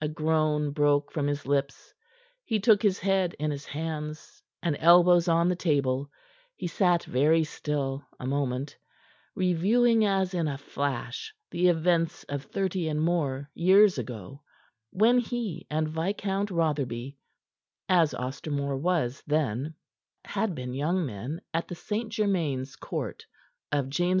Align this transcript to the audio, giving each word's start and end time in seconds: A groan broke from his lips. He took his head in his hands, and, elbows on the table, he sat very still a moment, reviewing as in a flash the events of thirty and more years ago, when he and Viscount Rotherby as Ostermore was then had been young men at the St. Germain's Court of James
A 0.00 0.08
groan 0.08 0.72
broke 0.72 1.12
from 1.12 1.28
his 1.28 1.46
lips. 1.46 1.94
He 2.44 2.58
took 2.58 2.82
his 2.82 2.98
head 2.98 3.36
in 3.38 3.52
his 3.52 3.64
hands, 3.64 4.42
and, 4.60 4.76
elbows 4.80 5.28
on 5.28 5.48
the 5.48 5.54
table, 5.54 6.10
he 6.56 6.66
sat 6.66 7.04
very 7.04 7.44
still 7.44 8.04
a 8.18 8.26
moment, 8.26 8.76
reviewing 9.36 10.04
as 10.04 10.34
in 10.34 10.48
a 10.48 10.58
flash 10.58 11.32
the 11.52 11.68
events 11.68 12.24
of 12.24 12.42
thirty 12.46 12.88
and 12.88 13.00
more 13.00 13.48
years 13.54 13.98
ago, 13.98 14.42
when 14.90 15.18
he 15.20 15.68
and 15.70 15.86
Viscount 15.88 16.50
Rotherby 16.50 17.16
as 17.88 18.14
Ostermore 18.14 18.76
was 18.80 19.22
then 19.28 19.76
had 20.24 20.56
been 20.56 20.74
young 20.74 21.06
men 21.06 21.40
at 21.54 21.68
the 21.68 21.76
St. 21.76 22.08
Germain's 22.10 22.74
Court 22.74 23.26
of 23.70 23.88
James 23.90 24.20